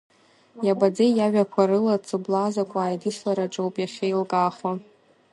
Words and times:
Иабаӡӡеи 0.65 1.11
иажәақәа 1.15 1.63
рыла, 1.69 1.95
цыблаа 2.05 2.49
закәу 2.53 2.79
аидыслараҿоуп 2.81 3.75
иахьеилкаахо. 3.79 4.71